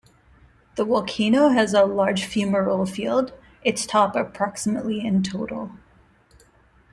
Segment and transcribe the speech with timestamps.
[0.77, 5.73] The volcano has a large fumarole field, its top approximately in total.